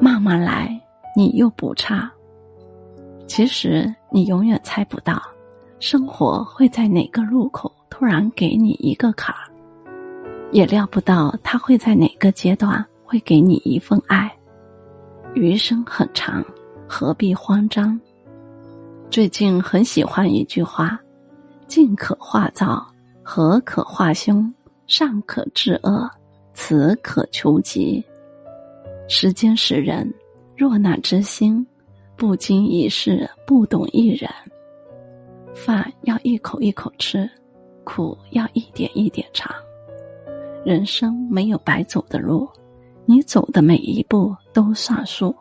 [0.00, 0.80] 慢慢来，
[1.14, 2.10] 你又不差。
[3.26, 5.20] 其实你永远猜不到，
[5.78, 9.44] 生活会在哪个路口突然给你一个坎儿，
[10.52, 14.34] 也料不到他会在哪个阶段会给你一份爱。
[15.34, 16.42] 余生很长，
[16.88, 18.00] 何必慌张？
[19.10, 20.98] 最近很喜欢一句话
[21.68, 22.84] ：“静可化躁，
[23.22, 24.52] 和可化凶，
[24.86, 26.10] 善可治恶，
[26.54, 28.02] 此可求吉。”
[29.12, 30.08] 时间使人，
[30.56, 31.66] 若那之心，
[32.16, 34.30] 不经一事，不懂一人。
[35.52, 37.28] 饭要一口一口吃，
[37.82, 39.52] 苦要一点一点尝。
[40.64, 42.48] 人生没有白走的路，
[43.04, 45.34] 你走的每一步都算数。